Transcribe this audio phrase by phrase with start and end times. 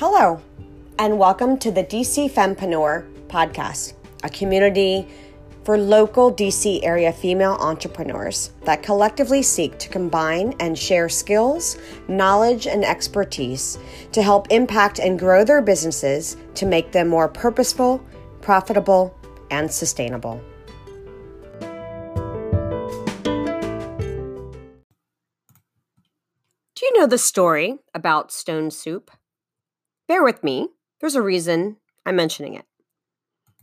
[0.00, 0.40] Hello,
[1.00, 5.08] and welcome to the DC Fempreneur podcast, a community
[5.64, 12.68] for local DC area female entrepreneurs that collectively seek to combine and share skills, knowledge,
[12.68, 13.76] and expertise
[14.12, 18.00] to help impact and grow their businesses to make them more purposeful,
[18.40, 19.12] profitable,
[19.50, 20.40] and sustainable.
[26.76, 29.10] Do you know the story about stone soup?
[30.08, 30.68] Bear with me,
[31.00, 31.76] there's a reason
[32.06, 32.64] I'm mentioning it.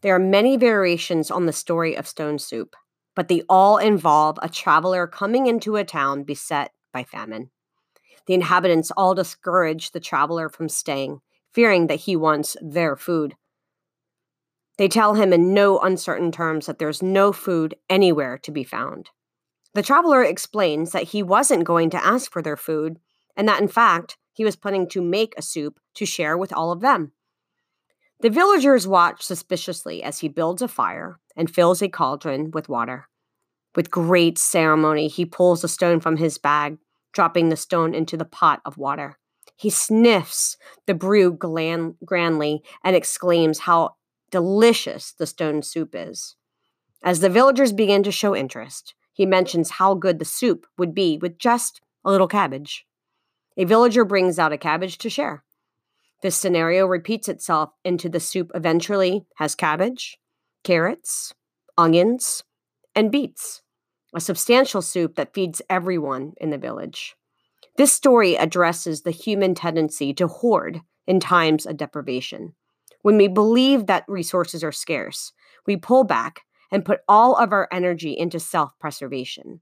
[0.02, 2.76] There are many variations on the story of stone soup,
[3.16, 7.50] but they all involve a traveler coming into a town beset by famine.
[8.28, 13.36] The inhabitants all discourage the traveler from staying, fearing that he wants their food.
[14.78, 19.10] They tell him in no uncertain terms that there's no food anywhere to be found.
[19.74, 23.00] The traveler explains that he wasn't going to ask for their food,
[23.36, 26.72] and that in fact, he was planning to make a soup to share with all
[26.72, 27.14] of them.
[28.20, 33.08] The villagers watch suspiciously as he builds a fire and fills a cauldron with water.
[33.76, 36.78] With great ceremony, he pulls a stone from his bag,
[37.14, 39.18] dropping the stone into the pot of water.
[39.56, 43.96] He sniffs the brew grandly and exclaims how
[44.32, 46.36] delicious the stone soup is.
[47.04, 51.18] As the villagers begin to show interest, he mentions how good the soup would be
[51.18, 52.86] with just a little cabbage.
[53.58, 55.44] A villager brings out a cabbage to share.
[56.22, 60.18] This scenario repeats itself into the soup eventually has cabbage,
[60.64, 61.34] carrots,
[61.78, 62.44] onions,
[62.96, 63.62] and beets,
[64.14, 67.16] a substantial soup that feeds everyone in the village.
[67.78, 72.56] This story addresses the human tendency to hoard in times of deprivation.
[73.02, 75.32] When we believe that resources are scarce,
[75.68, 79.62] we pull back and put all of our energy into self preservation.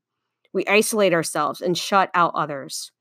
[0.54, 2.92] We isolate ourselves and shut out others.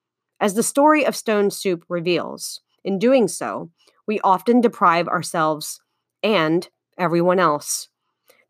[0.43, 3.71] As the story of Stone Soup reveals, in doing so,
[4.09, 5.81] we often deprive ourselves
[6.21, 7.89] and everyone else.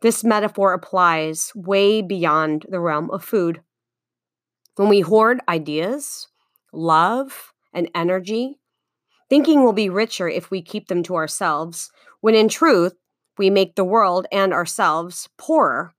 [0.01, 3.61] This metaphor applies way beyond the realm of food.
[4.77, 6.29] When we hoard ideas,
[6.73, 8.59] love, and energy,
[9.29, 11.91] thinking we'll be richer if we keep them to ourselves,
[12.23, 12.95] when in truth,
[13.37, 15.93] we make the world and ourselves poorer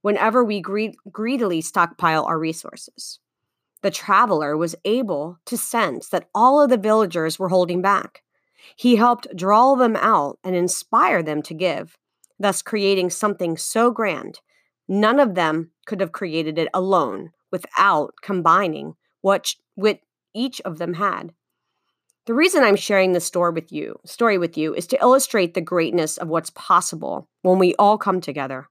[0.00, 3.20] whenever we greed- greedily stockpile our resources
[3.84, 8.22] the traveler was able to sense that all of the villagers were holding back.
[8.76, 11.98] He helped draw them out and inspire them to give,
[12.38, 14.40] thus creating something so grand.
[14.88, 20.00] None of them could have created it alone without combining what, what
[20.32, 21.34] each of them had.
[22.24, 25.60] The reason I'm sharing this story with you, story with you is to illustrate the
[25.60, 28.66] greatness of what's possible when we all come together.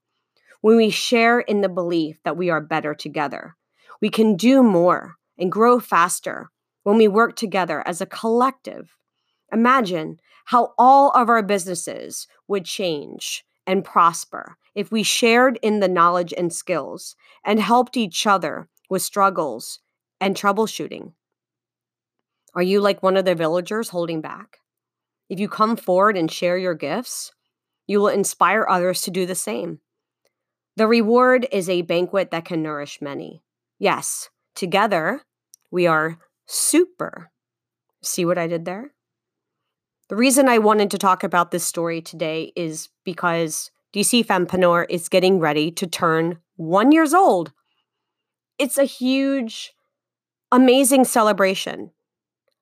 [0.62, 3.56] When we share in the belief that we are better together
[4.04, 6.52] we can do more and grow faster
[6.84, 8.98] when we work together as a collective.
[9.54, 15.88] Imagine how all of our businesses would change and prosper if we shared in the
[15.88, 17.16] knowledge and skills
[17.46, 19.80] and helped each other with struggles
[20.20, 21.14] and troubleshooting.
[22.56, 24.58] Are you like one of the villagers holding back?
[25.30, 27.32] If you come forward and share your gifts,
[27.88, 29.80] you will inspire others to do the same.
[30.76, 33.42] The reward is a banquet that can nourish many.
[33.84, 35.24] Yes, together
[35.70, 36.18] we are
[36.48, 37.32] super.
[38.02, 38.94] See what I did there?
[40.08, 45.10] The reason I wanted to talk about this story today is because DC Fempreneur is
[45.10, 47.52] getting ready to turn one years old.
[48.58, 49.74] It's a huge,
[50.50, 51.92] amazing celebration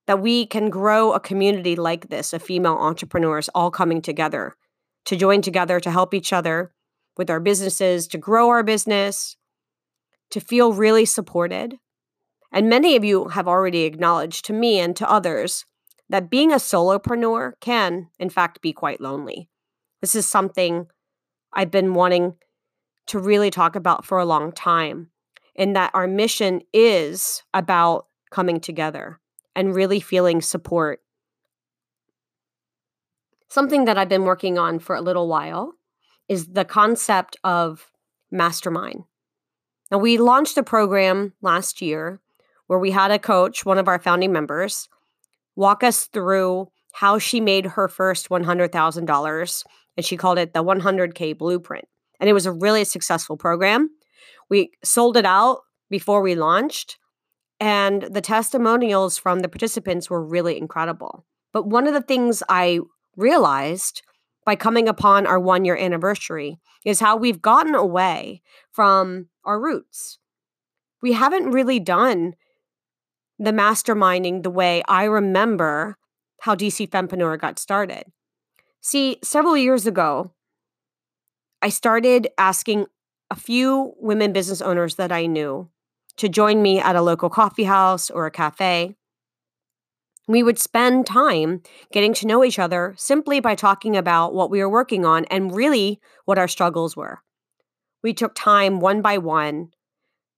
[0.07, 4.55] that we can grow a community like this of female entrepreneurs all coming together
[5.05, 6.73] to join together to help each other
[7.15, 9.37] with our businesses, to grow our business,
[10.31, 11.75] to feel really supported.
[12.51, 15.65] And many of you have already acknowledged to me and to others
[16.09, 19.49] that being a solopreneur can, in fact, be quite lonely.
[20.01, 20.87] This is something
[21.53, 22.35] I've been wanting
[23.07, 25.11] to really talk about for a long time,
[25.55, 29.19] in that our mission is about coming together
[29.55, 31.01] and really feeling support.
[33.49, 35.73] Something that I've been working on for a little while
[36.29, 37.91] is the concept of
[38.31, 39.03] mastermind.
[39.91, 42.21] Now, we launched a program last year
[42.67, 44.87] where we had a coach, one of our founding members,
[45.55, 49.63] walk us through how she made her first $100,000
[49.97, 51.85] and she called it the 100K Blueprint.
[52.19, 53.89] And it was a really successful program.
[54.49, 55.59] We sold it out
[55.89, 56.97] before we launched,
[57.59, 61.25] and the testimonials from the participants were really incredible.
[61.51, 62.79] But one of the things I
[63.17, 64.01] realized
[64.45, 68.41] by coming upon our one year anniversary is how we've gotten away
[68.71, 70.17] from our roots.
[71.01, 72.35] We haven't really done
[73.39, 75.97] the masterminding the way I remember
[76.41, 78.05] how DC Fempreneur got started.
[78.81, 80.33] See, several years ago,
[81.61, 82.87] I started asking
[83.29, 85.69] a few women business owners that I knew
[86.17, 88.95] to join me at a local coffee house or a cafe.
[90.27, 94.59] We would spend time getting to know each other simply by talking about what we
[94.59, 97.19] were working on and really what our struggles were.
[98.03, 99.69] We took time one by one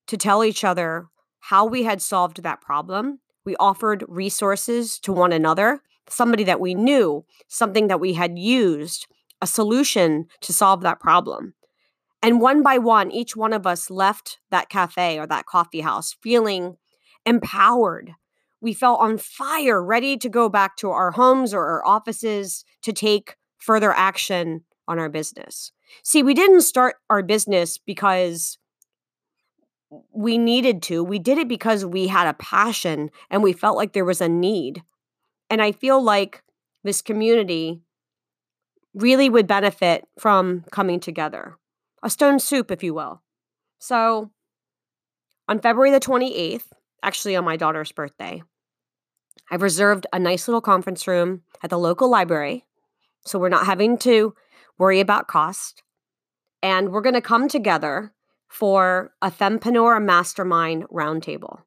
[0.08, 1.08] to tell each other
[1.40, 3.20] how we had solved that problem.
[3.46, 9.08] We offered resources to one another, somebody that we knew, something that we had used,
[9.42, 11.54] a solution to solve that problem.
[12.22, 16.16] And one by one, each one of us left that cafe or that coffee house
[16.22, 16.78] feeling
[17.26, 18.16] empowered.
[18.64, 22.94] We felt on fire, ready to go back to our homes or our offices to
[22.94, 25.74] take further action on our business.
[26.02, 28.58] See, we didn't start our business because
[30.14, 31.04] we needed to.
[31.04, 34.30] We did it because we had a passion and we felt like there was a
[34.30, 34.82] need.
[35.50, 36.42] And I feel like
[36.86, 37.82] this community
[38.94, 41.58] really would benefit from coming together
[42.02, 43.22] a stone soup, if you will.
[43.80, 44.32] So
[45.50, 46.64] on February the 28th,
[47.02, 48.42] actually on my daughter's birthday,
[49.52, 52.66] I've reserved a nice little conference room at the local library.
[53.26, 54.34] So we're not having to
[54.78, 55.84] worry about cost.
[56.62, 58.14] And we're going to come together
[58.48, 61.62] for a Fempreneur Mastermind Roundtable.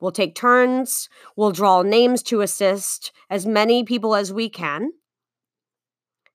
[0.00, 4.92] We'll take turns, we'll draw names to assist as many people as we can,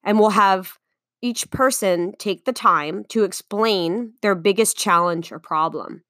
[0.03, 0.77] and we'll have
[1.21, 6.03] each person take the time to explain their biggest challenge or problem.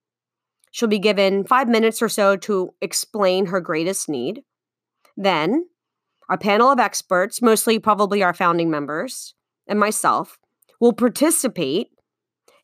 [0.73, 4.41] She'll be given five minutes or so to explain her greatest need.
[5.15, 5.67] Then,
[6.31, 9.35] a panel of experts, mostly probably our founding members
[9.67, 10.39] and myself,
[10.79, 11.91] will participate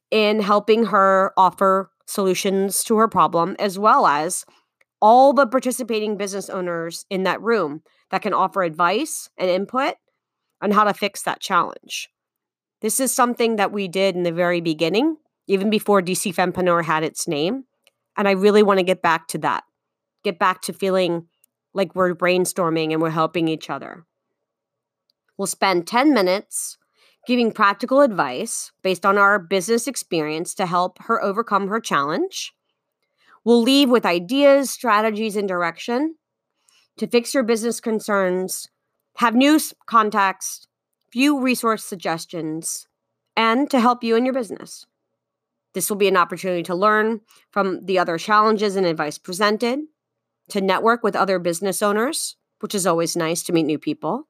[0.10, 4.44] in helping her offer solutions to her problem, as well as
[5.00, 9.94] all the participating business owners in that room that can offer advice and input
[10.64, 12.10] on how to fix that challenge.
[12.82, 17.04] This is something that we did in the very beginning, even before DC Fempreneur had
[17.04, 17.66] its name.
[18.20, 19.64] And I really want to get back to that,
[20.26, 21.28] get back to feeling
[21.74, 24.06] like we're brainstorming and we're helping each other.
[25.38, 26.78] We'll spend 10 minutes
[27.26, 32.54] giving practical advice based on our business experience to help her overcome her challenge.
[33.46, 36.16] We'll leave with ideas, strategies, and direction
[36.98, 38.68] to fix your business concerns,
[39.16, 40.68] have new contacts,
[41.10, 42.86] few resource suggestions,
[43.38, 44.86] and to help you in your business.
[45.74, 47.22] This will be an opportunity to learn
[47.52, 49.80] from the other challenges and advice presented,
[50.50, 54.28] to network with other business owners, which is always nice to meet new people,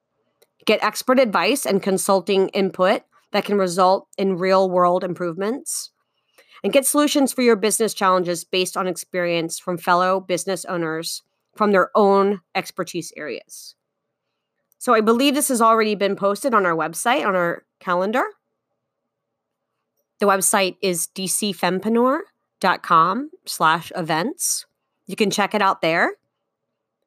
[0.66, 3.02] get expert advice and consulting input
[3.32, 5.90] that can result in real world improvements,
[6.62, 11.22] and get solutions for your business challenges based on experience from fellow business owners
[11.56, 13.74] from their own expertise areas.
[14.78, 18.24] So I believe this has already been posted on our website, on our calendar.
[20.20, 24.66] The website is dcfempreneur.com slash events.
[25.06, 26.16] You can check it out there.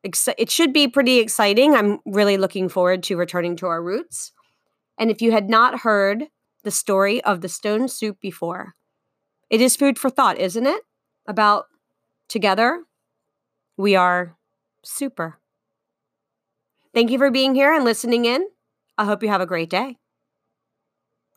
[0.04, 1.76] It should be pretty exciting.
[1.76, 4.34] I'm really looking forward to returning to our roots.
[5.00, 6.26] And if you had not heard
[6.64, 8.76] the story of the stone soup before,
[9.50, 10.82] it is food for thought, isn't it?
[11.26, 11.68] About
[12.28, 12.84] together,
[13.78, 14.36] we are
[14.84, 15.40] super.
[16.94, 18.46] Thank you for being here and listening in.
[18.98, 20.00] I hope you have a great day.